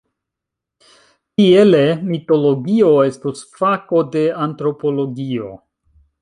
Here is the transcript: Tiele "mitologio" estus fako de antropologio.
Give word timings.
Tiele 1.41 1.81
"mitologio" 2.11 2.89
estus 3.11 3.45
fako 3.59 4.03
de 4.17 4.25
antropologio. 4.47 5.53